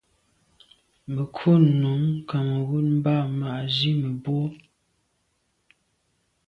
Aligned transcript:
Mə̀ 1.13 1.25
krú 1.35 1.53
nǔm 1.79 2.03
Cameroun 2.29 2.87
mbá 2.99 3.15
mə̀ 3.37 3.49
ɑ̀' 3.57 3.69
zí 3.75 3.91
mə̀ 4.01 4.11
bwɔ́. 4.23 4.47